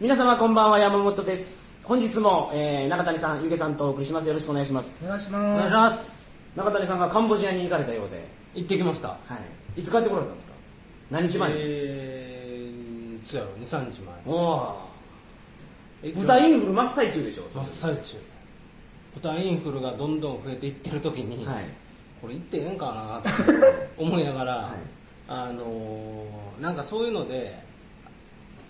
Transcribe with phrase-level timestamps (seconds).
[0.00, 1.80] 皆様こんばんは山本です。
[1.84, 4.28] 本日も、えー中谷さんゆげさんとお送りします。
[4.28, 5.06] よろしくお願いします。
[5.06, 6.28] お願いしお願いますします。
[6.56, 9.08] 中谷さんがカンボジアに行かれたようで、行ってきました。
[9.08, 9.16] は
[9.76, 10.52] い、いつ帰ってこられたんですか？
[11.10, 14.14] 何日前、えー、いつやろ23日前。
[14.26, 14.76] おお
[16.02, 17.44] え豚インフル真っ最中でしょ？
[17.54, 18.16] 真っ最中。
[19.14, 21.64] 豚インフルがどんどん増えていってる時に、はい。
[22.20, 23.30] これ行ってええんかなって
[23.96, 24.72] 思いながら、はい。
[25.28, 27.65] あのーなんかそういうので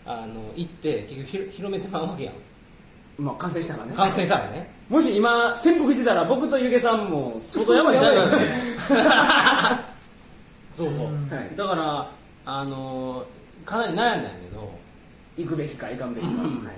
[0.06, 2.34] あの行って結局ひろ広めてまうわけやん。
[3.18, 3.94] まあ完成したらね。
[3.94, 4.70] 完成したらね。
[4.88, 8.38] もし今潜伏してたら僕とゆげさんも相当やばいやばいよよね
[10.76, 10.90] そう。
[10.90, 11.56] そう、はい。
[11.56, 12.10] だから
[12.44, 13.26] あのー
[13.66, 14.70] かなり悩んだんやけど。
[15.36, 16.64] 行くべきか行かんべきか、うん。
[16.64, 16.74] はい。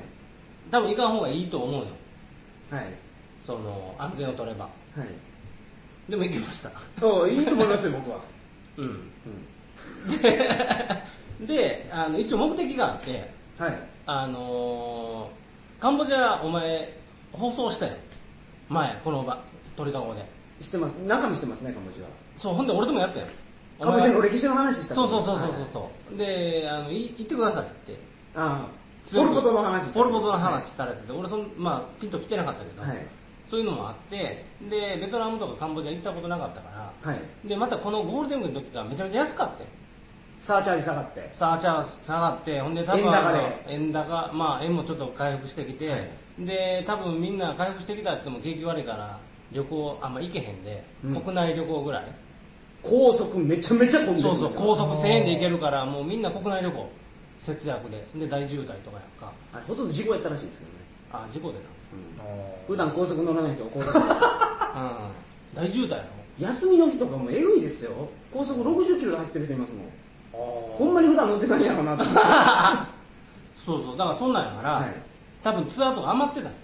[0.70, 1.86] 多分行かん方がいいと思うよ。
[2.70, 2.86] はい。
[3.46, 4.64] その安全を取れば。
[4.64, 4.70] は
[5.04, 6.10] い。
[6.10, 6.70] でも行きました。
[6.98, 8.20] そういいと思いますよ僕は、
[8.78, 8.86] うん。
[8.86, 10.48] うで
[11.92, 13.14] あの一応目的があってん、
[13.62, 13.78] はい。
[14.06, 16.92] あのーカンボジアお前
[17.32, 17.92] 放送したよ。
[18.68, 19.40] 前この場
[19.76, 20.24] 鳥かごで。
[20.60, 20.94] 知ってます。
[20.94, 23.26] 中身してますねカンボジアそうほんで俺でもやったよ。
[23.80, 24.94] カンボジアの歴史の話した。
[24.94, 26.16] そうそうそうそうはいそうそう。
[26.16, 27.96] であのい行ってくださいって。
[28.34, 28.78] ああ。
[29.14, 29.94] ポルポトの話した。
[29.94, 33.06] ポルポトの話されてて、俺そのまあピンと来てなかったけど、はい。
[33.46, 37.10] そういうのもあってでベトナムとかカンボジア行ったことなかったから。
[37.12, 37.48] はい。
[37.48, 39.68] でまたこのゴールデンウィークの時がめちゃめちゃ安かったよ
[40.38, 41.30] サーチャージ下がって。
[41.32, 43.38] サーチャー下がってほんで多分円高で。
[43.68, 46.10] 円高まあ円もちょっと回復してきて、はい。
[46.46, 49.18] で多分みんな回復してきたって言っても景気悪いから
[49.52, 51.20] 旅行あんま行けへんで、うん。
[51.20, 52.04] 国内旅行ぐらい。
[52.82, 56.88] 高速めちゃめちゃ混んでるそうそう高速1000円で行けるからもうみんな国内旅行。
[57.40, 58.04] 節約で。
[58.14, 59.32] で大渋滞とかやんか。
[59.52, 60.78] あれほとんど事故やったらしいですけどね、
[61.12, 61.58] あ事故で
[62.66, 63.98] 普段高速乗らない人が高速。
[63.98, 64.04] な
[65.54, 65.68] うん。
[65.68, 66.04] 大渋滞やろ。
[66.38, 68.08] 休みの日とかもえぐいですよ。
[68.32, 69.82] 高速60キロで走ってる人いますもん
[70.38, 72.20] ほんまに普段乗ってないんやろうなと思って。
[73.56, 74.94] そうそうだからそんなんやから、はい。
[75.42, 76.58] 多分ツアーとか余ってたんよ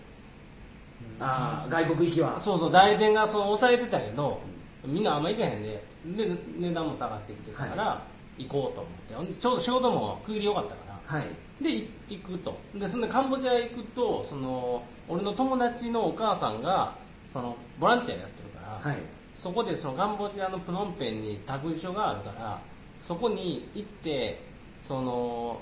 [1.21, 2.41] ああ外国行きは。
[2.41, 4.41] そうそう代理店がその抑えてたけど
[4.85, 8.03] みんなあんま行けへんでで値段も下がってきてたから、
[8.37, 9.15] 行こうと思って。
[9.15, 10.77] ほんでちょうど仕事も区切り良かったか
[11.09, 11.19] ら。
[11.19, 11.27] はい。
[11.63, 12.57] でい行くと。
[12.75, 16.93] でそんでカンボジア行くとその俺の友達のお母さんが
[17.33, 19.01] そのボランティアやってるから、はい。
[19.37, 22.59] そこでそのカンボジアのプノンペンに託児所があるから
[23.07, 24.41] そこに行って
[24.83, 25.61] その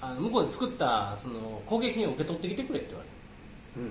[0.00, 3.82] あの向こうで作ったその工芸品を受け取ってきてくれって言われ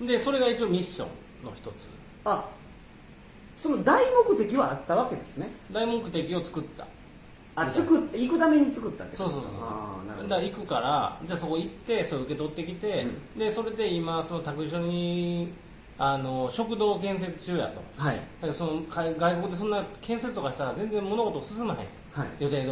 [0.00, 0.08] うん。
[0.08, 1.74] てでそれが一応ミッションの一つ。
[2.24, 2.48] あ
[3.56, 5.50] その大目的はあったわけですね。
[5.70, 6.86] 大目的を作った。
[7.56, 10.28] あ作行くために作ったってことそうそうそうああなるほど。
[10.28, 15.52] だから行くからじゃあそこ行ってそれ受け取ってきて、でそれで今その託児所に
[16.02, 18.02] あの食堂を建設中やと。
[18.02, 18.16] はい。
[18.16, 21.78] だからその海外国でそんな建設とかしたら全然物事進まへん。
[21.78, 22.28] はい。
[22.38, 22.70] 予定通り。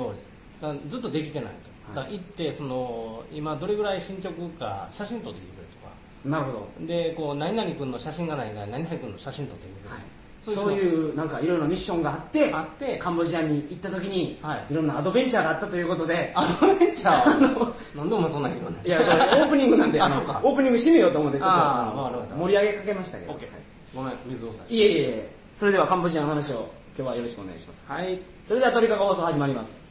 [0.63, 1.51] だからずっとできてない
[1.85, 1.97] と、はい。
[1.97, 5.93] だから行ってその今どれぐらい進捗か写真撮ってきてくれとか。
[6.25, 6.87] なるほど。
[6.87, 10.05] でこう何々君の写真がないから何々君の写真撮ってくれとか、はい
[10.51, 12.99] そういうなんかいろいろなミッションがあってあって。
[12.99, 14.67] カンボジアに行った時に、はい。
[14.71, 16.33] いろんなアドベンチャーがあったということで。
[16.37, 17.11] あのめっちゃ
[17.95, 22.37] なんでお前そんな広いのいやこれオープニングなんで あのオープニング締めようと思ってちょっと。
[22.37, 23.49] 盛り上げかけましたけど、オッケー
[23.95, 27.91] ごめん水をさいえいえそれではカンボジアの話を今日はよろしくお願いします。
[27.91, 28.21] はい。
[28.45, 29.88] それでは鳥かご放送始まります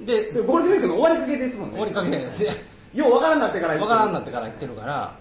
[0.00, 1.74] であそれゴールデンウィークの終わりかけですもんね。
[1.84, 2.50] 終わりかけで
[2.94, 5.14] ようわからんなってから言わってからんなってから行ってるから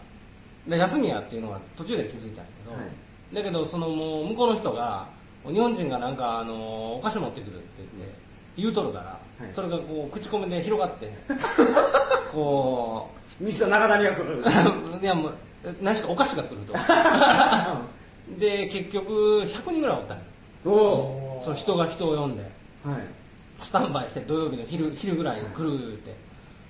[0.68, 3.36] で休みやっていうのが途中で気づいたんやけど、はい。
[3.36, 5.06] だけどそのもう向こうの人が
[5.46, 8.16] 日本人がなんかあのお菓子持ってくるって言って
[8.58, 9.54] 言うとるから、はい。
[9.54, 11.14] それがこう口コミで広がって
[12.32, 14.40] こミスター中谷が来る。
[14.40, 14.44] う
[15.02, 15.34] いやもう
[15.82, 16.74] 何しかお菓子が来ると。
[18.40, 20.24] で結局100人ぐらいおったんよ
[20.66, 20.70] お
[21.38, 21.42] お。
[21.44, 22.44] その人が人を呼んで。
[22.86, 23.02] ーはい。
[23.60, 26.16] スタンバイして土曜日の昼昼ぐらいに来るって。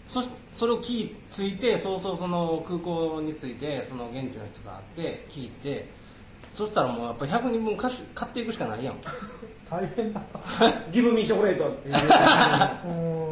[0.08, 5.86] そしそれを聞いついてそうそうその空港についてその現地の人が会って聞いて
[6.58, 8.96] そしたらもうやっぱり100人分買し買っていくしかないやん。
[9.70, 10.22] 大変だ
[10.92, 11.96] ギブミーチョコレートっていう。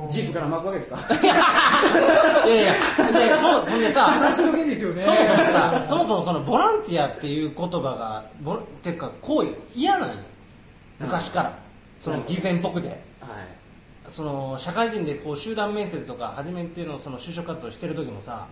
[0.07, 0.97] ジープから巻くわけですか？
[2.45, 2.73] いやいや
[3.11, 5.01] でそうほんでさ話の件ですよね。
[5.01, 10.15] そもそもさそもそもそのボランティアっていう言葉がボラてか行為嫌なんよ。
[10.99, 11.57] 昔から。
[11.97, 12.89] その偽善っぽくて。
[12.89, 12.97] はい。
[14.09, 18.45] その社会人でこう集団面接とか初めてのその就職活動してる時もさ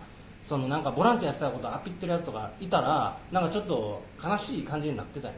[0.44, 5.34] そのなんかボランティアしたことアピってるやつとかいたらなんかちょっと悲しい感じになってたよ。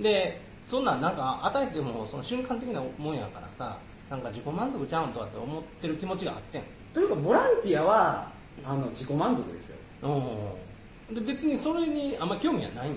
[0.00, 3.78] でそんなんなんか与えてもその瞬間的なもんやからさ
[4.08, 6.62] なんか自己満足ちゃうんとかって思ってる気持ちがあってん。
[6.94, 8.32] というかボランティアは
[8.64, 9.76] あの自己満足ですよ。
[10.02, 11.14] うん。
[11.14, 12.94] で別にそれにあんま興味はないの。
[12.94, 12.96] は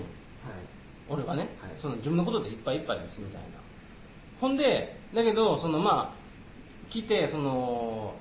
[1.10, 1.70] 俺はね、はい。
[1.76, 3.48] その自分のことでいっぱいいっぱいですみたいな。
[4.40, 8.14] ほんでだけどそのまあ来てその、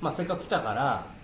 [0.00, 1.15] まあ、せっかく来たから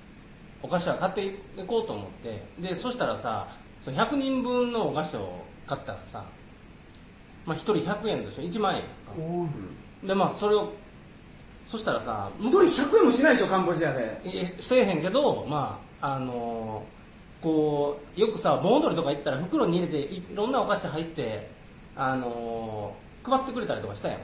[0.63, 1.33] お菓子は買ってい
[1.67, 2.43] こうと思って。
[2.59, 3.49] でそしたらさ
[3.81, 6.25] その100人分のお菓子を買ったらさ、
[7.45, 8.83] まあ、1人100円でしょ？1万円。
[10.07, 10.73] でまあそれを
[11.67, 14.21] そしたらさ一人100円もしないでしょカンボジアで。
[14.25, 16.85] いえしてへんけどまああの
[17.41, 21.51] こうよくさ盆踊りとか行ったら袋に入れていろんなお菓子入って
[21.97, 22.95] あの
[23.25, 24.19] 配ってくれたりとかしたやん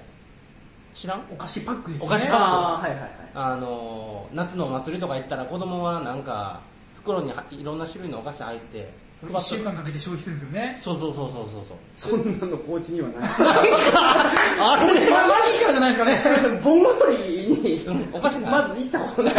[0.99, 1.23] 知らん？
[1.31, 2.07] お菓子パックですね。
[2.07, 2.43] お菓子パック。
[2.43, 6.61] ああはいはいはいあの夏のお祭りとか行ったら子供はなんか
[6.97, 10.79] 袋にいろんな種類のお菓子入って配1って週間かけて消費するんですよね。
[10.81, 11.65] そうそうそうそうそう。
[11.95, 13.19] そうそんなの高知にはない。
[14.61, 14.87] あれ？
[14.93, 15.07] マジ
[15.65, 16.17] かじゃないですかね。
[16.17, 18.51] すいません盆踊りにうんおかしない。
[18.51, 19.35] まず行ったことない。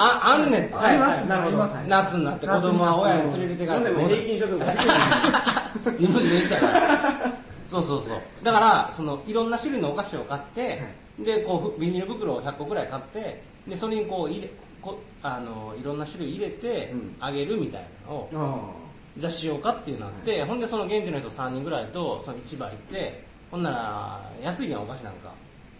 [0.00, 1.24] ああんねんあります。
[1.26, 1.68] なるほど。
[1.88, 7.37] 夏になって子供は親に連れてすいません平均所得が低い2分の1やから
[7.68, 8.20] そうそうそう。
[8.42, 10.82] だからそのいろんな種類のお菓子を買って、
[11.18, 14.50] でこうふビニール袋を100個くらい買ってでそれにこう入れ
[14.80, 17.16] こあのいろんな種類入れてうん。
[17.20, 18.70] あげるみたいなのを、あ
[19.18, 19.32] じゃあ。
[19.32, 25.32] しようかっていうのがあって、ほんでその現地の人3人ぐらいとその市場行ってほんなら安いやんお菓子なんか。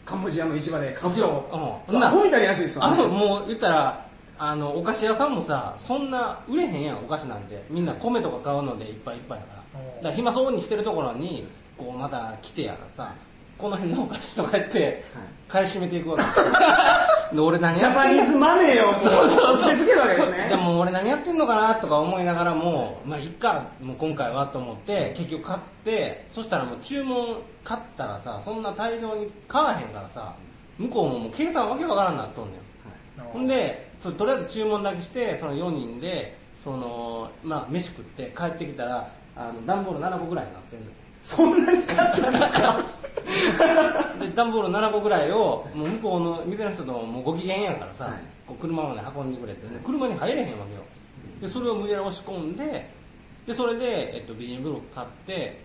[0.04, 1.20] カンボジアの市場で買うと
[1.86, 1.92] うん。
[1.92, 4.06] そうアホみたいに安いですよあねのもう言ったら
[4.38, 7.62] あのお菓子屋さんもさそんな売れへんやんお菓子なんて。
[7.70, 9.80] みんな米とか買うのでいっぱいいっぱいやから。
[9.80, 11.46] だから暇そうにしてるところに
[11.78, 13.14] こうまた来てやらさ
[13.56, 15.04] この辺のお菓子とかやって
[15.48, 16.22] 買い占めていくわけ。
[17.34, 18.22] で俺何ジャパやってんの？
[18.22, 19.86] ニーズマネーをもうそうそうそう。
[19.86, 20.46] けるわけですね。
[20.50, 30.32] でも俺何やってんのかなとか思いながらもまあいっかもう今回はと思って結局買ってそしたらもう注文買ったらさそんな大量に買わへんからさ
[30.78, 32.60] 向こうももう計算わけわからんなっとんねん。
[33.32, 40.86] ほんでそとりあえず注文だけしてその4人でその、まあ、飯食って帰ってきたらあの段ボール7個ぐらいになってんの
[41.20, 42.82] そんなに買ったんですか？
[44.20, 48.14] で段ボール7個ぐらいをもう向こうの店の人ともうご機嫌やからさ、はい。
[48.46, 50.80] こう車まで運んでくれて、ね、車に入れへんわけよ。
[51.42, 52.90] でそれを無理やり押し込んで
[53.46, 55.60] でそれで、えっと、ビニール袋買って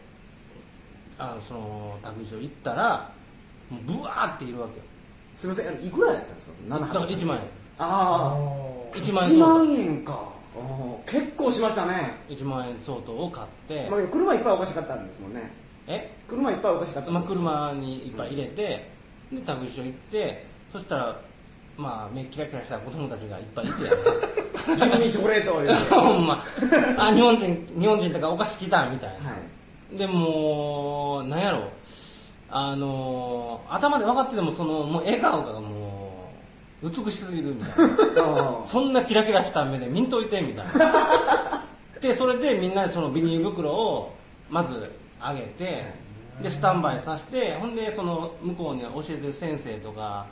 [1.18, 3.10] あのその託児所行ったら
[3.70, 4.84] もうブワーっているわけよ。
[5.36, 7.44] すみませんいくらやったんですか？7だから1万円。
[7.80, 10.33] ああ1万円1相万円か
[11.06, 15.52] 結構しましたね、当1万円相当を買って、まあ、車いっぱいお菓子買ったんですもんね。
[15.88, 16.16] え？
[16.28, 18.90] 車いっぱいお菓子買ったんまあ、車にいっぱい入れて、
[19.32, 21.20] で託児所行ってそしたら
[21.78, 23.90] まあ目キラキラした子供たちがいっぱいいてギブ
[25.00, 26.44] ミーチョコレートを入れてはほんま。
[26.98, 29.16] あ日本人日本人とかお菓子来たみたいな、
[29.94, 29.98] い。
[29.98, 31.70] でもうなんやろ。
[32.56, 35.83] あの頭で分かっててもそのもう笑顔がもう
[36.84, 37.94] 美しすぎるみたいな。
[38.18, 41.64] あそんなキラキラした目で見んといてみたいな。
[42.02, 44.14] でそれでみんなでそのビニール袋を
[44.50, 45.86] まずあげて
[46.42, 50.26] でスタンバイさせてほんでその向こうに教えてる先生とか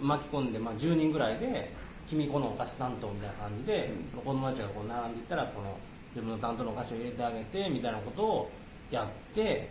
[0.00, 1.72] 巻き込んで、まあ、10人ぐらいで
[2.08, 5.76] 君このお菓子担当みたいな感じで、その子供たちがこう並んでいったらこの
[6.14, 8.50] 自分の担当のお菓子を入れてあげてみたいなことを
[8.90, 9.70] やって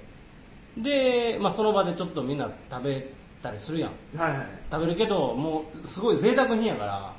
[0.77, 3.07] で、まあ、その場でちょっとみんな食べ
[3.45, 3.91] たりするやん。
[4.17, 4.47] はいはい。
[4.71, 7.13] 食べるけどもうすごい贅沢品やから、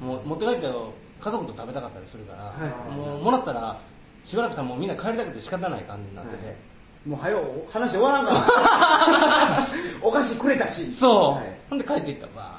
[0.00, 0.68] もう持って帰って
[1.20, 2.52] 家族と食べたかったりするから、は
[2.92, 3.80] いもうもらったら
[4.24, 6.56] しばらくしたらもうみんな帰りたくて仕方ない感じになってて、はい。
[7.06, 9.66] もう早う話終わらんから。
[10.00, 10.92] お菓子くれたし。
[10.92, 11.56] そう、はい。
[11.68, 12.56] ほんで帰っていったわ。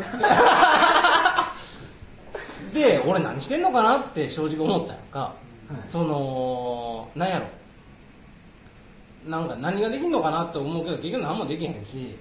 [2.74, 5.34] で俺何してんのかなって正直思ったやんか、は
[5.74, 5.89] い。
[5.89, 7.45] そのなんやろ。
[9.27, 12.15] なんか何ができんのかなって思うけど結局何もできへんし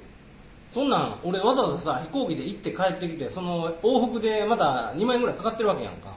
[0.75, 6.13] そんなん俺わざわざさ飛行機で行って帰ってきてその往復でまた2万円ぐらいかかってるわけやんか。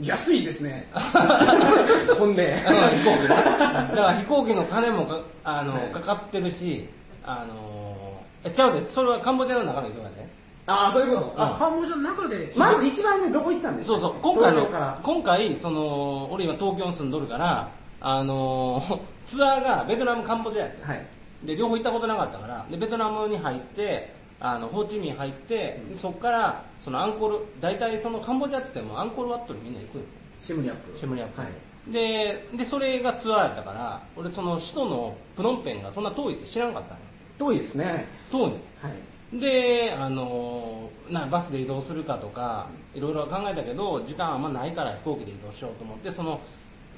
[0.00, 0.88] 安いですね。
[2.16, 6.88] ほんで飛行機ね だから飛行機の金もかあの、はいかかってるし
[7.24, 7.96] あの
[8.44, 10.30] えちゃうでそれはカンボジアの中の人がね。
[10.66, 11.34] ああそういうこと。
[11.36, 12.52] あカンボジアの中で。
[12.54, 14.68] まず一番目どこ行ったんですそうそう今回の
[15.02, 17.68] 今回その俺今東京に住んどるから
[18.00, 18.80] あの
[19.26, 20.84] ツアーがベトナムカンボジアやって。
[20.86, 21.15] はい
[21.46, 30.04] で両方行ったことなかったからでベトナムに入ってあのホーチミン入って、でそこからそのアンコール大体そのカンボジアっつってもアンコールワットにみんな行くの
[30.38, 31.92] シムリアップシェムリアップ、はい。
[31.92, 37.06] ででそれがツアーやったから俺その首都のプノンペンがそんな遠いって知らんかったのよ。
[37.38, 38.06] 遠いですね。
[38.30, 39.40] 遠いのはい。
[39.40, 46.40] であのなバスで移動するかとかいろいろ考えたけど時間あんまないから飛行機で移動しようと思ってその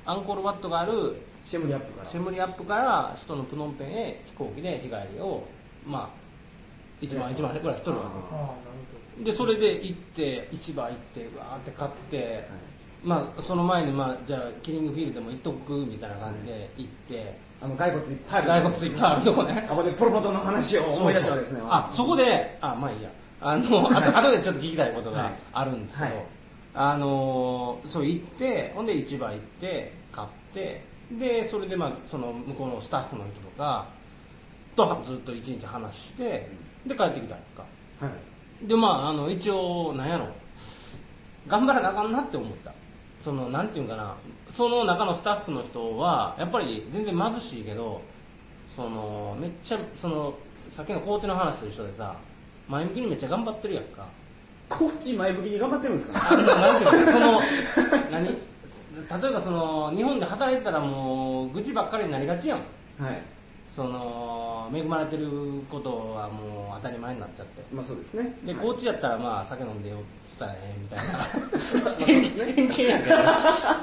[0.08, 2.08] アンコールワットがあるシェムリアップから。
[2.08, 5.44] シェムリアップから首都のプノンペンへ飛行機で日帰りを
[5.86, 8.04] まあ1万1万円くらいしとるわ
[9.18, 12.48] けでそれで行って市場行ってうわーって買って、
[13.04, 17.48] まあその前にまあじゃあキリングフィールドも行っとくみたいな感じで行って。
[17.60, 18.48] あの骸骨いっぱいある。
[18.48, 19.66] 骸骨いっぱいあるとこね。
[19.66, 21.60] あここでポルポトの話を思い出したわけですね。
[21.64, 23.10] あそこであまあいいや。
[23.40, 26.24] あのあと後でちょっと聞きたいことがあるんですけど、はい。
[26.74, 29.97] あのそう行ってほんで市場行って
[30.58, 30.82] 買って
[31.18, 33.86] でそれでまあその向こうのスタッフの人とか
[34.76, 36.50] とずっと一日話して
[36.86, 37.64] で帰ってきたんやんか。
[38.00, 38.10] は
[38.64, 38.66] い。
[38.66, 40.28] でまああの一応なんやろ。
[41.46, 42.72] 頑張らなあかんなって思った。
[43.20, 44.14] そのなんていうんかな。
[44.52, 48.00] その中のスタッフの人はやっぱり全然貧しいけど
[48.68, 50.34] そのめっちゃその
[50.68, 52.14] さっきのコーチの話と一緒でさ
[52.68, 54.06] 前向きにめっちゃ頑張ってるやんか。
[54.68, 56.36] コーチ前向きに頑張ってるんですか？
[56.36, 57.40] なんていうかその
[58.12, 58.28] 何？
[59.20, 62.58] 例えばその日本で働いてたらもう愚痴ばっかりになりがちやん。
[62.98, 63.22] はい。
[63.74, 65.28] その恵まれてる
[65.70, 67.62] ことはもう当たり前になっちゃって。
[67.72, 68.36] まあそうですね。
[68.44, 68.62] で、はい。
[68.62, 70.98] コーチやったらまあ酒飲んでよしたらええみたい
[71.86, 71.90] な。
[72.04, 72.88] 偏見。
[72.88, 73.16] やけど。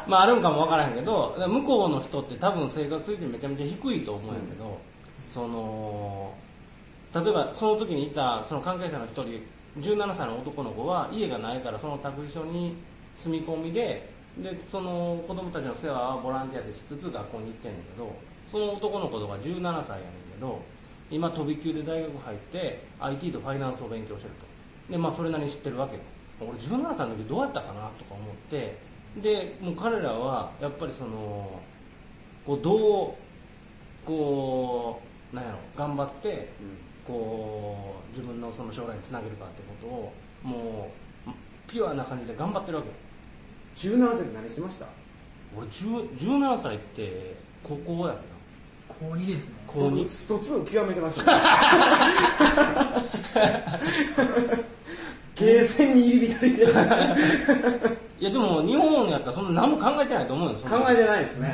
[0.08, 1.36] まああるんかもわからへんけど。
[1.48, 4.78] 向こうの人って多分生活水準めちゃめちゃ低いと思うんやけど、
[5.32, 6.34] その
[7.14, 9.42] 例えばその時にいたその関係者の一人
[9.80, 12.76] 17歳の男の子は家がないからその託児所に
[13.16, 18.14] 住み込みででその子供たちの世話はボランティアでしつつ学校に行ってんねんけど
[18.52, 20.62] その男の子とか17歳やねんけど
[21.10, 24.46] 今飛び級で大学入って IT とファイナンスを勉強してると。
[24.92, 26.02] でまあそれなりに知ってるわけよ。
[26.42, 28.78] 俺17歳の時どうやったかなとか思って
[29.22, 31.62] でもう彼らはやっぱりその
[32.46, 35.02] こうどうこ
[35.32, 36.50] うなんやろ頑張って
[37.08, 40.14] こう自分のその将来につなげるかってことを
[40.44, 40.92] も
[41.28, 41.32] う
[41.68, 42.96] ピュアな感じで頑張ってるわけよ。
[43.76, 44.86] 17歳で何してました？
[45.58, 48.24] 俺10 17歳って高校やるな
[48.88, 49.54] 高2ですね。
[49.68, 51.34] 高2僕スト2極めてました。
[51.34, 51.40] ね
[55.36, 56.66] ゲーセンに入り浸りで。
[56.66, 56.70] 考
[58.18, 61.54] いやでも日本やったらそんな何も考えてないと思うよそんなえてないですね、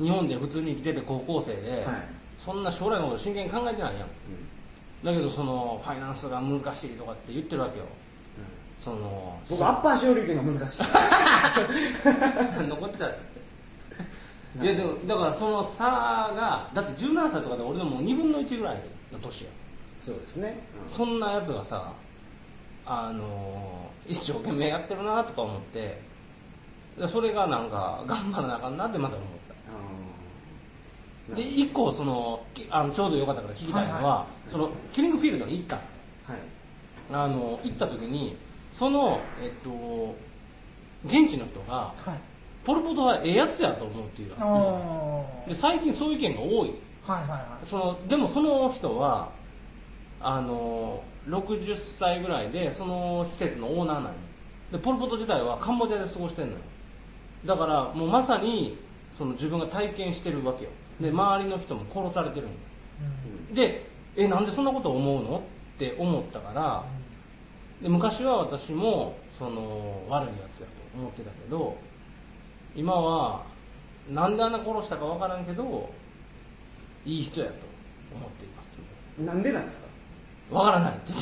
[0.00, 2.08] 日本で普通に生きてて高校生で、はい。
[2.36, 4.08] そんな将来のこと真剣に考えてないやん。
[5.04, 7.84] だけどそのファイナンスが難しいとかって言ってるわけよ
[8.80, 10.82] その僕アッパー昇竜拳が難しい。
[12.56, 13.08] 何のこっちゃ
[14.60, 18.80] いやでもだからその差がだって17歳とかで俺のもう2分の1ぐらい
[19.12, 19.50] の年や。
[19.98, 21.92] そうですね、そんなやつがさ
[22.86, 26.00] あの一生懸命やってるなとか思って
[26.96, 31.32] でそれがなんか頑張らなあかんなってまた思った。
[31.32, 35.76] あで一個そのきあのちょうどよかったから聞きたいのは、はいはそのキリングフィールドに行った。
[35.76, 35.84] はい。
[37.10, 38.36] あの行った時に
[38.78, 40.14] そのえっと
[41.04, 42.20] 現地の人がはい。
[42.64, 46.74] ポル・ポトはええやつやと思うっていうで最近そういう意見が多い。
[47.02, 47.66] はいはいはい。
[47.66, 49.30] そのでもその人は
[50.20, 54.10] あの60歳ぐらいでその施設のオーナーなんよ
[54.72, 56.58] でポル・ポト自体はカンボジアで過ごしてんのよ。
[57.46, 58.76] だからもうまさに
[59.16, 60.70] その自分が体験してるわけよ。
[61.00, 62.56] で周りの人も殺されてるんよ
[63.48, 63.54] うん。
[63.54, 65.38] でえなんでそんなこと思うの？
[65.38, 66.84] って思ったから
[67.82, 71.76] で昔は私もその悪いやつやと思ってたけど
[72.74, 73.44] 今は
[74.10, 75.90] なんであんな殺したかわからんけど
[77.04, 77.52] いい人やと
[78.14, 78.78] 思っています。
[79.24, 79.88] なんでなんですか？
[80.56, 81.12] わからないって。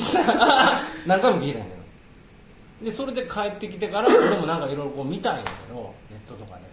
[1.05, 2.85] 何回も聞いたんやけど。
[2.85, 6.63] でそれで帰ってきてから俺もなんかいろいろこう見たんやけどネットとかで。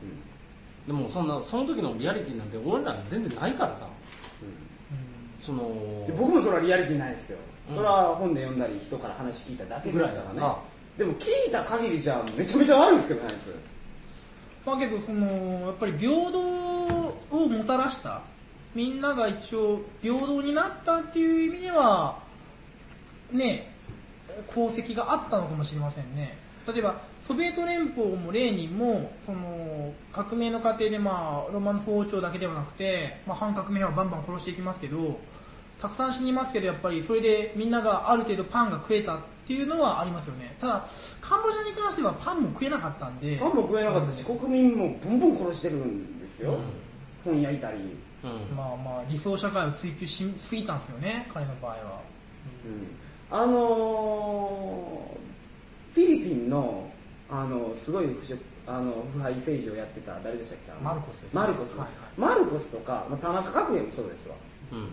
[0.87, 3.87] でもそんなその時のリアリティなんて俺ら全然ないからさ。
[5.41, 10.41] そので僕もそれはリアリティないですよ、うんそれは本で読んだり人から話聞いただけぐらいですからね。
[10.41, 10.59] だから
[10.99, 13.55] でも聞いた限りじゃめちゃめちゃ悪いですけどねあいつ。
[14.67, 15.27] だけどその
[15.67, 18.23] やっぱり平等をもたらした
[18.75, 22.19] みんなが一応平等になったっていう意味では
[23.33, 23.71] ね
[24.51, 26.39] 功績があったのかもしれませんね。
[26.67, 35.19] 例えばソビエト連邦もレーニンもその革命の過程で、まあ、ロマノフ王朝だけではなくて、まあ、反革命はバンバン殺していきますけど
[35.81, 40.57] たくさん死にますけどやっぱりそれでみんながある程度パンが食えたっていうのはありますよね。
[40.59, 40.87] ただ
[41.21, 43.37] カンボジアに関してはパンも食えなかったんで。
[43.37, 46.59] パンも食えなかったし、国民もボンボン殺してるんですよ、
[47.25, 47.79] 本焼いたり、
[48.23, 48.57] うん。
[48.57, 52.01] まあまあ理想社会を追求しすぎたんですよね彼の場合は。
[52.65, 52.97] うん。
[53.31, 55.15] あのー
[55.95, 56.91] フィリピンの、
[57.31, 60.73] あのすごい腐食あの腐敗政治をやってた誰でしたっけ？
[60.83, 61.41] マルコスですね。
[61.41, 61.87] マルコス、はい
[62.27, 62.35] はい。
[62.35, 64.35] マルコスとか、まあ、田中角栄もそうですわ。
[64.73, 64.89] うん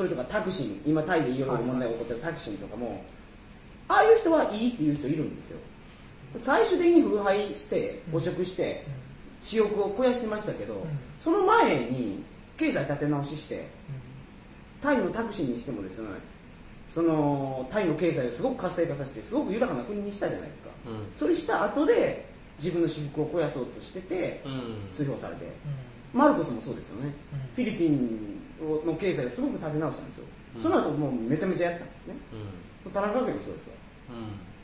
[0.00, 3.04] それとかタクシン今タイでいろいろ問題が起こってるタクシンとかも、
[3.86, 5.58] ああいう人はいいっていう人いるんですよ。
[6.38, 8.86] 最終的に腐敗して汚職して
[9.42, 10.86] 私欲を肥やしてましたけど、
[11.18, 12.24] その前に
[12.56, 13.68] 経済立て直しして
[14.80, 16.08] タイのタクシーにしてもですね
[16.88, 21.14] そのタイの経済をすごく活性化させてすごく豊かな国にしたじゃないですか、うん。
[21.14, 22.24] それした後で
[22.56, 24.88] 自分の私服を肥やそうとしててうん。
[24.94, 25.44] 追放されて、
[26.14, 27.38] マルコスもそうですよね、うん。
[27.54, 30.24] フィリピンの経済をすごく立て直したんですよ、
[30.56, 32.14] その後もうめちゃめちゃやったんですね。
[32.84, 32.92] うん。
[32.92, 33.72] 田中角栄もそうですよ。
[34.10, 34.12] う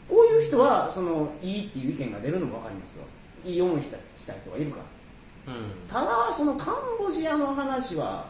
[0.09, 3.05] こういう人はそのいいっていう意見が出るのも分かりますよ。
[3.45, 4.79] いい思いしたした人がいるか
[5.47, 5.53] ら。
[5.55, 5.63] んうん。
[5.89, 8.27] ただそのカンボジアの話は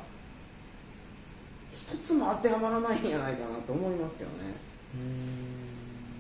[1.71, 4.37] 一つも当てはまらないんじゃないかなと思いますけどね。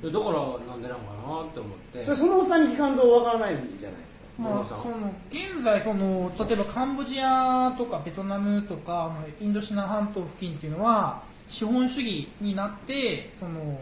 [0.02, 0.32] でだから
[0.66, 2.04] なんでなんかなって思って。
[2.04, 13.80] それそのおっさんに聞かんとわからないじゃないですかまあ、その現在その例えばカンボジアとかベトナムとかまあインドシナ半島付近っていうのは資本主義になってその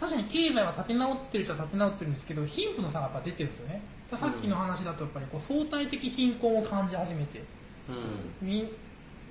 [0.00, 3.82] 確かに経済は立て直ってるっちゃ立て直ってるんですけど貧富の差がやっぱ出てるんですよね。
[4.16, 7.42] さっきの話だとやっぱりこう相対的貧困を感じ始めて。
[7.88, 8.48] うん。
[8.48, 8.68] み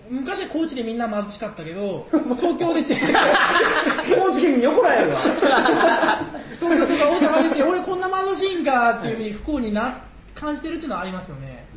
[0.10, 2.96] 昔は高知でみんな貧しかったけど 東京出て。
[4.16, 5.20] 高知県民に怒られるわ。
[6.60, 10.09] 東京とか大阪出て俺こんな貧しいんかっていうふうに不幸にな
[10.40, 11.68] 感じてるっていうのはありますよね、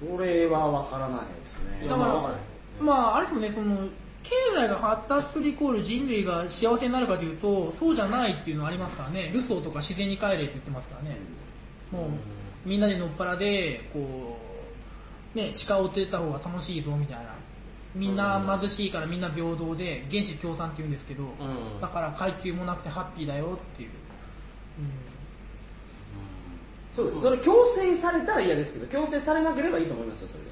[0.00, 0.16] うん。
[0.16, 1.84] それは分からないですね。
[1.84, 2.22] いだからや
[2.80, 3.88] まあああれですよねその
[4.22, 9.30] 経済が発達するイコール人類が幸せになるかというとそうじゃないっていうのはありますからね。
[9.32, 11.16] ルソーとか自然に帰れって言ってますからね。
[11.90, 12.10] もう
[12.64, 14.38] みんなでのっぱらでこ
[15.34, 17.38] うね鹿を追ってた方が楽しいぞみたいな。
[17.94, 21.80] みんな貧しいからみんな平等で原始共産って言うんですけど、ん。
[21.80, 23.90] だから階級もなくてハッピーだよっていう、
[26.92, 27.20] そうです。
[27.20, 30.50] それ強制されたら嫌ですけど強制されなければいいと思いますよそれで。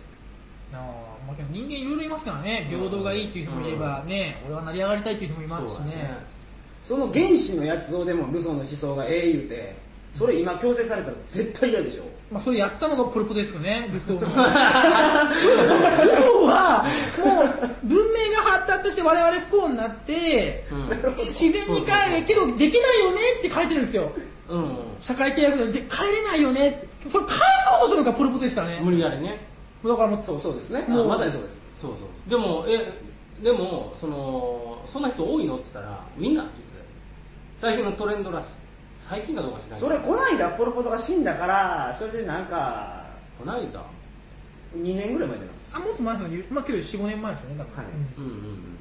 [0.72, 2.66] あーまあ、人間いろいろいますからね。
[2.70, 5.86] 平等がいいっていう人もいればね、俺は成り上がりたいっていう人もいますしね。
[5.86, 6.36] ね。
[6.84, 9.76] その原始のやつをでもルソーの思想がええ言うて
[10.12, 12.04] それ今強制されたら絶対嫌でしょ。
[12.30, 14.20] まあ、それやったのがポルポトですよね、ルソーの。
[14.20, 14.40] ルソー
[16.48, 16.84] は、
[17.18, 18.12] もう、文
[18.86, 20.88] 明が発達して我々不幸になって、うん。
[21.18, 24.12] 自然に帰れ、けどできないよねって書いてるんですよ。
[24.48, 24.76] うん。
[25.00, 26.70] 社会契約で、で帰れないよね。
[26.70, 26.72] っ
[27.04, 27.10] て。
[27.10, 28.80] それ返そうとしたのがポルポトですからね。
[28.82, 29.40] 無理やりね。
[29.84, 30.84] だからもう、そうそうですね。
[30.88, 31.66] もうあまさにそうです。
[31.74, 32.30] そうそう。
[32.30, 32.92] でもえ
[33.42, 36.84] でもそのそんな人多いのって言ったらみんなって言ってたよ。
[37.56, 38.48] 最近のトレンドらしい。
[38.98, 39.80] 最近かどうか知らない。
[39.80, 43.04] それこないだポル・ポトが死んだからそれでなんか
[43.38, 43.82] こないだ。
[44.74, 46.44] 2年ぐらい前じゃないですあ、もっと前ですよね。
[46.50, 47.76] まあ、けど4、5年前ですよね、多分。
[47.76, 47.86] はい。
[48.18, 48.75] うんうんうんうん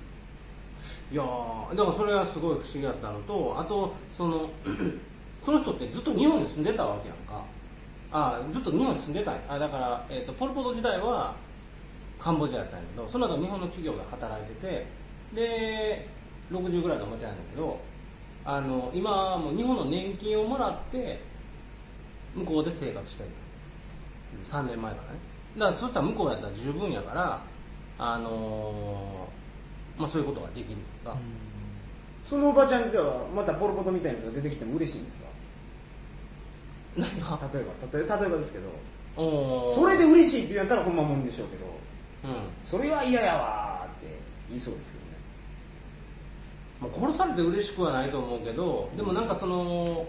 [1.12, 4.50] いやーだからそれはすごい不思議だったのとあとその
[5.44, 7.44] その人ってずっと日本に住んでたわけやんか。
[8.12, 11.36] あずっと日本に住んでたあだから、えー、とポル・ポト時代は
[12.18, 14.86] カンボジアやったんやけどその後日本の企業が働いてて
[15.34, 16.08] で
[16.50, 17.80] 60ぐらいのおもちゃなんだけど
[18.46, 21.20] あの今はもう日本の年金をもらって
[22.36, 23.30] 向こうで生活してる。
[24.44, 25.20] 3年前からね。
[25.58, 27.42] だからそしたら向こうやったら十分やから
[27.98, 29.28] あの
[29.98, 31.18] まあそういうことができるのが、
[32.24, 35.26] そのおばちゃんではまたポル・ポトみたいなやつが出てきても嬉しいんですか？
[36.98, 37.50] 何が？
[37.54, 38.70] 例えば例えば例えばですけど。
[39.18, 41.66] それで嬉しいって言うんやったらほんまもんでしょうけど
[42.26, 42.50] うん。
[42.66, 45.12] それは嫌やわーって言いそうですけどね。
[46.82, 50.06] まあ、殺されて嬉しくはないと思うけどでもなんかその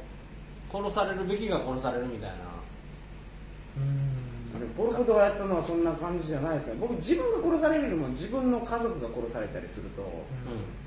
[0.72, 2.36] 殺されるべきが殺されるみたいな。
[3.76, 3.86] でも
[4.76, 10.06] ポル・ポトがやったのはそんな感じじゃないですから僕自分が殺されるよりも自分の家族が殺されたりするとう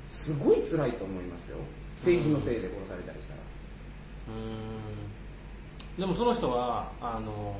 [0.08, 1.58] すごい辛いと思いますよ。
[1.94, 3.40] 政治のせいで殺されたりしたら。
[4.34, 4.40] んう
[5.98, 6.00] ん。
[6.00, 7.54] でもその人はあの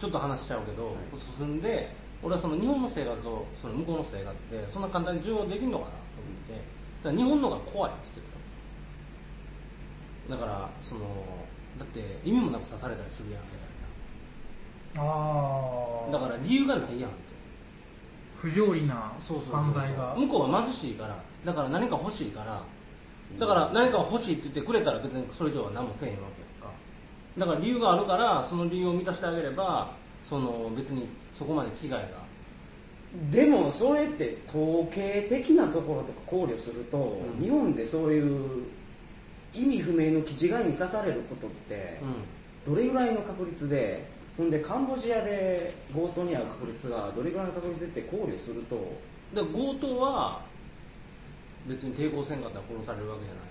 [0.00, 0.96] ちょっと話しちゃうけど、
[1.38, 1.90] 進んで
[2.22, 8.32] 俺はその日本の生活とその向こうの生活ってそんな簡単に順応できるのかなと思ってから日本の方が怖いって言って
[10.30, 10.34] た。
[10.34, 11.00] だからその
[11.78, 13.65] だって意味もなく刺されたりするやんみたい
[14.98, 17.26] ああなだから理由がないやんって。
[18.36, 20.14] 不条理なそうそうそう犯罪が。
[20.16, 22.62] 向こうは貧しいからだから何か欲しいから
[23.38, 26.76] だから何か欲しいって言ってくれたら別にそれ以上は何もせえへんわけやんか。
[27.38, 32.26] だから理由があるからその理由を満たしてあげればその別にそこまで危害が。
[33.30, 37.42] でもそれって統計的なところとか考慮すると、うん。
[37.42, 38.64] 日本でそういう
[39.54, 42.00] 意味不明の気違いに刺されることって
[42.66, 48.76] うどれぐらいの確率でほんでカンボジアで強盗に遭う確率がどれぐらいの確率でって考慮すると？
[48.76, 48.80] ん
[49.34, 50.42] だから強盗は
[51.66, 53.44] 別に抵抗せんかったら殺されるわけじゃない。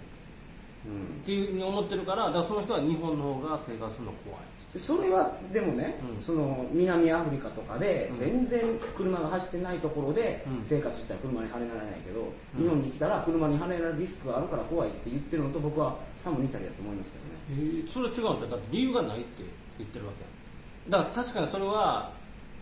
[0.85, 4.41] うんっていうふうに思ってるからだからその人は日本の方が生活するの怖い
[4.77, 6.21] それはでもね、うん。
[6.21, 8.17] その南アフリカとかでうん。
[8.17, 8.61] 全然
[8.95, 10.63] 車が走ってないところでうん。
[10.63, 12.61] 生活したら車にはねられないけど、うん。
[12.61, 17.31] 日本に来たら車にはねられるリスクがあるから怖いって言ってるのと僕はさも似たりだと思いますけどね。
[17.49, 19.43] えーそれは違うんちゃうだって理由がないって
[19.79, 20.34] 言ってるわけやん
[20.89, 22.11] だから確かにそれは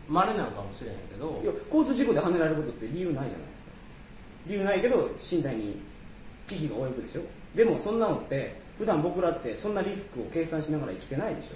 [0.07, 3.71] 稀なのかもしれないけどいや交通事故ではねられることって理由ないじゃないですか。
[4.47, 5.81] 理由ないけど身体に
[6.47, 7.21] 危機が及ぶでしょ。
[7.55, 11.55] でもそんなのって普段僕らってそんなリスクを計算しながら生きてないでしょ。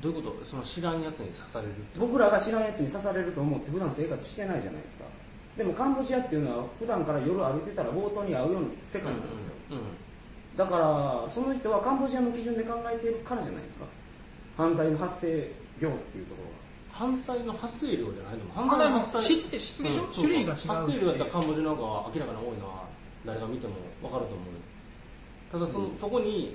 [0.00, 0.44] どういうこと？
[0.44, 5.04] その知らんやつに刺される僕らが知らんやつに刺されると思って普段生活してないじゃないですか。
[5.56, 9.82] でもカンボジアっていうのは普段から夜歩いてたら強盗に遭うような世界なんですよ、うんうん。
[10.56, 13.84] だからその人はカンボジアの基準で考えているからじゃないですか。
[14.56, 16.48] 犯罪の発生量っていうところ
[16.92, 18.44] 犯罪の発生量じゃないの。
[18.54, 20.04] 犯罪も発生質で質でしょ？
[20.04, 20.68] うん種類が違う。
[20.68, 22.84] 発生量やったらカンボジアなんかは明らかに多いのは
[23.24, 24.54] 誰が見ても分かると思う。
[24.54, 24.60] よ
[25.50, 26.54] ただその、うんそこに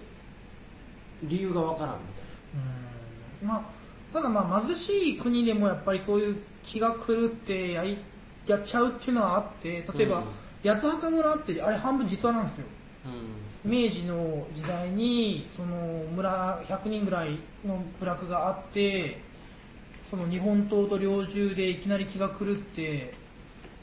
[1.24, 2.24] 理由が分からんみたい
[3.42, 3.48] うん。
[3.48, 3.62] まあ
[4.14, 7.98] ただまあ貧しい国でもやっぱりそういう気が狂ってやり
[8.48, 10.24] やっちゃうっていうのはあって例えば、うん。
[10.64, 12.66] 八つ墓村ってあれ半分実話なんですよ。
[13.06, 13.12] な
[13.64, 15.76] 明治の時代にその
[16.16, 19.22] 村100人ぐらいの部落があって
[20.10, 23.14] その日本刀と猟銃でいきなり気が狂って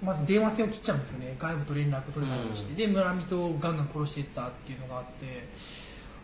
[0.03, 1.37] まず電話線を切っちゃうんですよね。
[1.39, 2.77] 外部と連絡取れないようにして、うん。
[2.77, 5.49] で村人をガンガン殺していったっていうのがあって。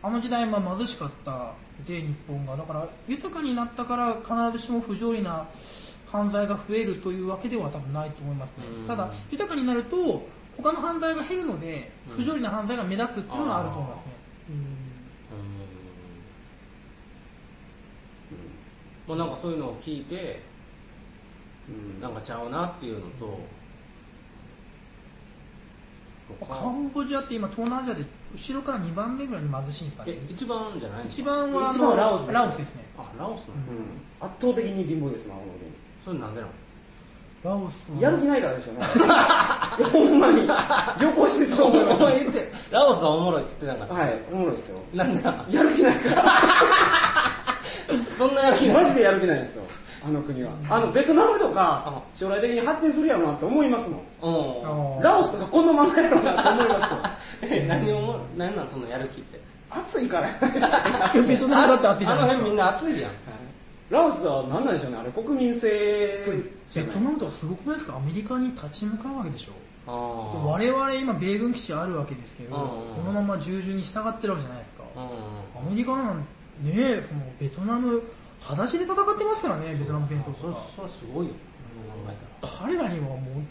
[0.02, 1.52] あの時代まあ貧しかった。
[1.86, 2.56] で日本が。
[2.56, 5.46] だから豊かになったから必ずしも不条理な
[6.10, 8.86] 犯罪が増えるというわけでは多分ないと思いますね、うん。
[8.86, 12.16] ただ豊かになると他の犯罪が減るのでうん。
[12.16, 14.12] 不条理な犯罪が目立つっていうのはあると思いますね、
[19.08, 19.16] うん。
[19.18, 20.42] もうなんかそういうのを聞いて
[21.68, 23.40] うんなんかちゃうなっていうのと
[26.48, 30.12] カンボジアって今東南アジアで後ろから2番目ぐらいに貧しいんですかね。
[30.12, 32.84] え一番じゃない一番はあ一の番はラオスですラオスですね。
[32.96, 34.26] あラオスなの、うん。
[34.26, 35.34] 圧倒的に貧乏ですな
[36.04, 36.52] それなんでなの
[37.44, 38.80] ラオスはやる気ないからでしょうね。
[39.78, 40.46] いやほんまに。
[41.00, 42.52] 旅行してそう思い言って。
[42.70, 44.04] ラオスはおもろいって言ってなかった。
[44.04, 44.78] はいおもろいですよ。
[44.94, 46.22] なんでなやる気ないから。
[48.16, 48.84] そんなやる気ない。
[48.84, 49.64] マジでやる気ないですよ。
[50.06, 50.52] あの国は。
[50.70, 54.96] あのベトナムとか将来的に発展するやろうなって思いますもん。
[54.96, 55.02] うん。
[55.02, 56.98] ラオスとかこのままやろうなって思いますよ。
[57.42, 59.40] え何を何なんそのやる気って。
[59.68, 61.10] 暑いからやないですか。
[61.12, 62.32] いやベトナムだって暑いじゃないですか。
[62.32, 63.10] あの辺みんな暑いやん
[63.92, 64.96] ラオスは何なんでしょうね？
[64.96, 66.24] あれ国民性
[66.70, 66.90] じゃない。
[66.90, 67.96] ベトナムとかすごくないですか？
[67.96, 69.52] アメリカに立ち向かうわけでしょ。
[69.86, 72.62] 我々今米軍基地あるわけですけど、うん。
[72.88, 75.02] うんこのまま従順に従ってるわけじゃないですか、うん。
[75.02, 76.24] アメリカなんね
[76.64, 78.02] えそのベトナム
[78.40, 80.66] 裸足で戦ってますからねベトナム戦争それとか。
[80.76, 81.32] それすごいよ。
[81.32, 81.38] 考
[82.08, 82.52] えたら。
[82.64, 83.46] 彼らにはもう本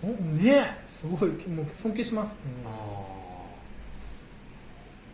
[0.00, 0.50] 当そうね。
[0.50, 2.32] えすごいもう尊敬します、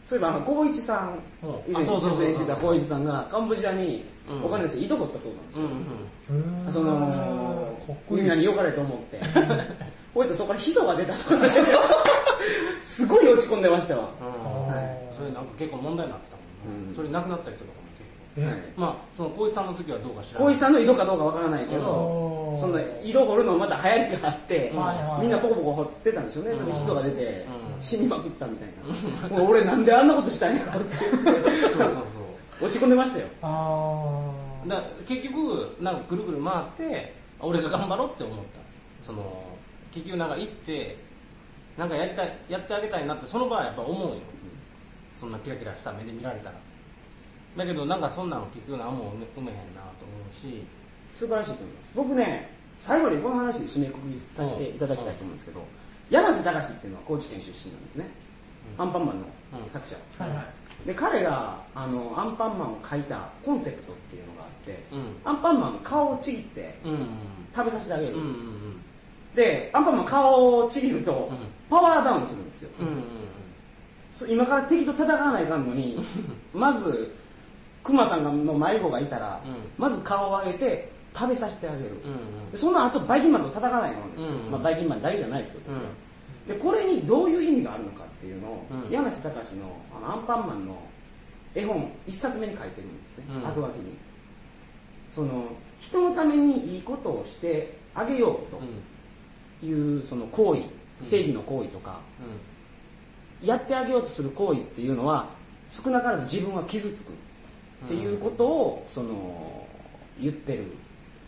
[0.04, 1.50] そういえばあの光一さんうん。
[1.68, 2.20] 以前あそうそうそうそう。
[2.20, 5.73] 出演してた光一さんがカンボジアにうんお金出して井戸掘ったそうなんですよ、うん
[6.39, 6.67] うん。
[6.67, 6.73] うん。
[6.73, 8.21] そのかっこいい。
[8.23, 9.21] みんなに良かれと思って。
[10.15, 11.49] こうやってそこからヒ素が出たとかね。
[12.81, 14.75] すごい落ち込んでましたわ、うん。
[14.75, 15.15] はい。
[15.17, 16.43] それなんか結構問題になってたも
[16.75, 16.95] んな、うん。
[16.95, 17.87] それ亡くなった人とかも
[18.35, 18.51] 結構。
[18.51, 18.62] はい。
[18.77, 20.55] まあその小石さんの時はどうか知らない。
[20.55, 24.73] さんの井戸かどうかわからないけど、うんその井戸掘るのまた流行りがあって、
[25.21, 27.83] みんなポコポコ掘ってたんでしょうね、そのヒ素が出て、うん。
[27.83, 28.69] 死にまくったみたい
[29.31, 30.95] な、もう俺なんであんなことしたんやろって。
[30.95, 32.15] そうそう
[32.61, 33.27] 落ち込んでましたよ。
[33.42, 34.31] あ
[34.64, 38.42] あだ結局なんかぐるぐる回って俺が頑張ろうって思った。
[39.07, 39.45] その
[39.92, 40.97] 結局なんか行って
[41.77, 44.16] なんかやりたいやってあげたいなってその場はやっぱ思うよ。
[45.11, 46.57] そんなキラキラした目で見られたら。
[47.57, 50.64] だけどなんかそんなの結局何も埋め埋めへんなと思うし。
[51.14, 51.92] 素晴らしいと思います。
[51.95, 55.64] 僕ね最後にこの話で締めくくりさせていただきたいと思うんですけど、
[56.11, 58.05] 柳瀬隆っていうのは高知県出身なんですね、
[58.77, 58.85] うん。
[58.85, 59.25] アンパンマンの
[59.66, 60.45] 作者、はいはい
[60.87, 65.16] で彼があのアンパンマンを描いたコンセプトっていうのがあって、うん。
[65.25, 66.99] アンパンマンの顔をちぎってうんうん
[67.55, 68.83] 食べさせてあげる、うんうん
[69.35, 71.38] でアンパンマン顔をちぎると、うん。
[71.68, 72.70] パワーダウンするんですよ。
[72.81, 73.03] うんうん
[74.11, 75.99] そ今から敵と戦わないかんのに
[76.55, 77.14] まず
[77.83, 79.55] クマさんがの迷子がいたら、うん。
[79.77, 82.51] まず顔を上げて食べさせてあげる、うんうん。
[82.51, 84.51] でその後バイキンマンと戦わないものですよ、うん。
[84.53, 85.81] まあ、バイキンマンだけじゃないですけど、うん
[86.46, 88.90] でこれにどういう意味があるのかっていうのを、うん。
[88.90, 89.64] 柳瀬隆の
[89.96, 90.76] あのアンパンマンの
[91.54, 93.46] 絵本一冊目に書いてるんですね、うん。
[93.46, 93.96] 後書きに。
[95.11, 95.46] その
[95.80, 100.62] 人のためにいいことをしてあげようというその行為
[101.02, 102.00] 正義の行為とか、
[103.42, 105.30] やってあげようとする行為っていうのは
[105.68, 107.12] 少なからず自分は傷つく
[107.85, 109.66] っていうことをその
[110.20, 110.64] 言ってる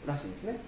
[0.07, 0.59] らしいんですね。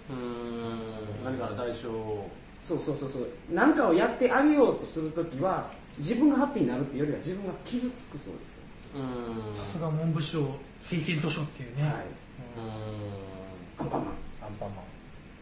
[1.25, 2.29] 何かの代償を
[2.61, 3.29] そうそうそうそう。
[3.51, 8.63] 何かをやってあげようとするときは自分がハッピーになるっていうよりは自分が傷つくそうですよ、
[8.97, 9.57] うん。
[9.57, 10.41] さすが文部省
[10.83, 11.93] 推薦図書っていうね、はい。
[11.93, 13.85] うん。
[13.85, 14.11] アンパンマ
[14.47, 14.83] アンパンマ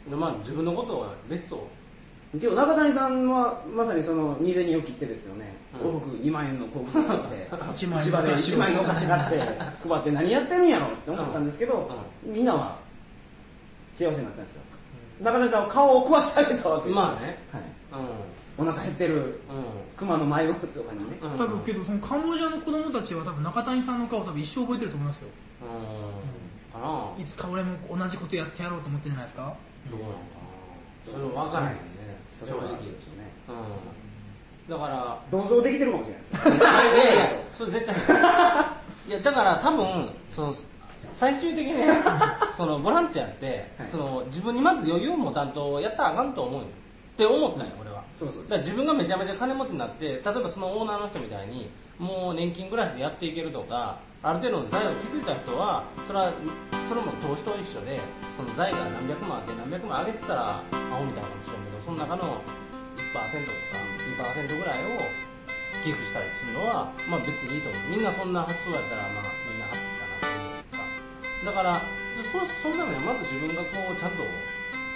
[0.06, 0.10] ン。
[0.10, 1.56] でまあ自分のことはベスト。
[1.56, 5.90] をン今日中谷さんはまさにその2000人を切ってですよね、うん。
[5.96, 11.90] 往復2万円の広告があって 一枚の市場でお菓子を1万円のお菓子があって配って何やってるんやろって思ったんですけど、
[12.22, 12.76] みんなは
[13.94, 14.62] 幸せになったんですよ
[15.20, 17.02] 中谷さんは顔を壊してあげたわけですよ。
[17.02, 17.38] まあね。
[17.52, 17.62] はい、
[18.58, 18.68] うん。
[18.68, 19.32] お腹減ってるう
[19.96, 21.38] 熊の迷子とかにね、んうん。
[21.38, 25.28] 多分けどそのカンボジアの子供たちは多分中谷さんの顔多分一生覚えてると思いますよ。
[25.62, 26.80] うん。
[26.80, 27.22] かな。
[27.22, 29.54] いつか俺も同じことやってやろうと思ってるんじゃないですか？
[29.90, 31.80] どうなのかなそれ分からへんね
[32.30, 33.30] 正直でしょうね。
[34.68, 34.74] うん。
[34.74, 36.60] だから同窓できてるかもしれないです い
[37.06, 37.94] やいやそれ絶対。
[39.08, 40.54] いやだから多分その
[41.18, 41.88] 最終的にね
[42.56, 43.88] そのボランティアって、はい。
[43.88, 46.66] その自分にまず余裕を持たんとやったらあかんと思うよ。
[46.66, 48.04] って思ったんよ俺は。
[48.14, 56.30] そうそうだから自分がめちゃめちゃ金持ちになって例えばそのオーナーの人みたいにもう年金暮らしでやっていけるとかある程度の財を築いた人はそれは
[56.88, 57.98] それも投資と一緒で
[58.36, 62.38] その財が何百万あって何百万上げてたらアホみたいかもしれんけどその中の
[62.98, 63.50] 1%と
[64.22, 65.02] か2%ぐらいを
[65.82, 67.90] 寄付したりするのは、まあ、別にいいと思う。
[67.90, 69.37] みんなそんな発想やったら、まあ、
[71.44, 71.82] だから
[72.32, 74.24] そそんなのにはまず自分がこうちゃんと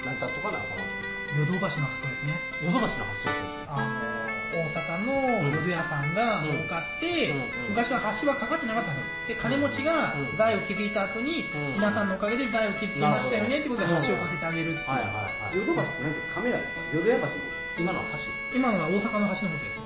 [0.04, 0.84] 成り立っとかなあかんわ
[1.32, 2.34] けヨドバシの発想ですね。
[2.62, 4.12] ヨドバシの発想ってあの
[4.52, 5.06] 大阪
[5.40, 7.40] の淀屋さんが儲かって、うん。
[7.40, 7.72] うん。
[7.72, 9.36] 昔は橋はかかってなかったんですよ。
[9.36, 10.36] で金持ちがうん。
[10.36, 11.80] 財を築いた後に、うん。
[11.80, 15.14] 皆さんのおかげで財を築きましたよねってことで橋をかけてあげるっていう、はいはい
[15.48, 15.56] はい。
[15.56, 16.34] ヨドバシって何ですか？
[16.34, 16.82] カメラですか？
[16.92, 17.32] ヨドヤ橋の
[17.78, 18.58] 今のは橋。
[18.58, 19.80] 今のは大阪の橋のことです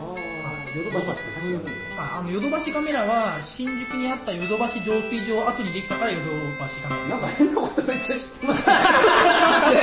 [0.77, 1.97] ヨドバシって橋なんですか？
[1.97, 6.25] まあ、あのヨドバシカメラは新宿にあったヨドバシ浄水場後にできたからヨド
[6.61, 7.09] バシカメラ。
[7.09, 8.65] なんか変なことめっちゃ知ってます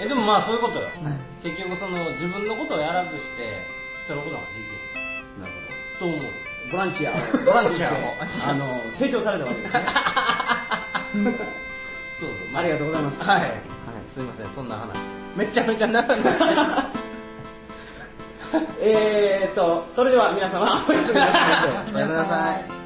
[0.00, 0.88] えでもまあそういうことよ、
[1.42, 3.56] 結局その自分のことをやらずして
[4.04, 4.46] 人のことがで
[5.40, 6.20] なるきると思う？
[6.70, 7.96] ボランティアをボランティアを
[8.48, 9.82] あの成長されたわけですね。
[12.20, 12.30] そう。
[12.30, 13.22] そう、ありがとうございます。
[13.24, 13.50] はい、はい、
[14.06, 14.50] すいません。
[14.52, 14.88] そんな話。
[15.36, 16.20] めちゃめちゃ長い
[18.80, 21.94] えーっとそれでは皆様おやすみなさい。
[21.94, 22.79] おやすみなさい。